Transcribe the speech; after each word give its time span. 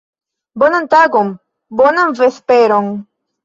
Bonan 0.63 0.87
tagon, 0.95 1.31
bonan 1.85 2.19
vesperon. 2.23 2.93